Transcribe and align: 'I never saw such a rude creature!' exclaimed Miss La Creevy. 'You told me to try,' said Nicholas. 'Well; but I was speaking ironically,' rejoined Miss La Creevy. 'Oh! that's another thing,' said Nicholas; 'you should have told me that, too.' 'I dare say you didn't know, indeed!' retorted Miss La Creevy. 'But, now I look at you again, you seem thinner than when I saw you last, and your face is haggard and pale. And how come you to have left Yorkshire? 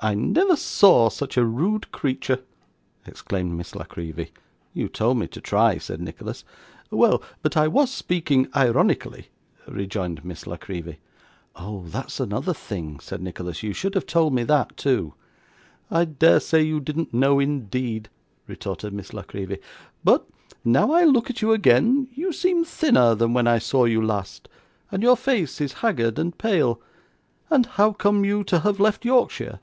'I 0.00 0.14
never 0.14 0.54
saw 0.54 1.08
such 1.08 1.36
a 1.36 1.44
rude 1.44 1.90
creature!' 1.90 2.44
exclaimed 3.04 3.54
Miss 3.56 3.74
La 3.74 3.82
Creevy. 3.84 4.30
'You 4.72 4.88
told 4.88 5.16
me 5.18 5.26
to 5.26 5.40
try,' 5.40 5.78
said 5.78 6.00
Nicholas. 6.00 6.44
'Well; 6.88 7.20
but 7.42 7.56
I 7.56 7.66
was 7.66 7.90
speaking 7.92 8.46
ironically,' 8.54 9.26
rejoined 9.66 10.24
Miss 10.24 10.46
La 10.46 10.56
Creevy. 10.56 11.00
'Oh! 11.56 11.82
that's 11.88 12.20
another 12.20 12.54
thing,' 12.54 13.00
said 13.00 13.20
Nicholas; 13.20 13.64
'you 13.64 13.72
should 13.72 13.96
have 13.96 14.06
told 14.06 14.32
me 14.32 14.44
that, 14.44 14.76
too.' 14.76 15.14
'I 15.90 16.04
dare 16.04 16.38
say 16.38 16.62
you 16.62 16.78
didn't 16.78 17.12
know, 17.12 17.40
indeed!' 17.40 18.08
retorted 18.46 18.92
Miss 18.92 19.12
La 19.12 19.22
Creevy. 19.24 19.58
'But, 20.04 20.28
now 20.64 20.92
I 20.92 21.02
look 21.02 21.28
at 21.28 21.42
you 21.42 21.50
again, 21.52 22.06
you 22.14 22.32
seem 22.32 22.64
thinner 22.64 23.16
than 23.16 23.34
when 23.34 23.48
I 23.48 23.58
saw 23.58 23.84
you 23.84 24.00
last, 24.00 24.48
and 24.92 25.02
your 25.02 25.16
face 25.16 25.60
is 25.60 25.72
haggard 25.82 26.20
and 26.20 26.38
pale. 26.38 26.80
And 27.50 27.66
how 27.66 27.92
come 27.92 28.24
you 28.24 28.44
to 28.44 28.60
have 28.60 28.78
left 28.78 29.04
Yorkshire? 29.04 29.58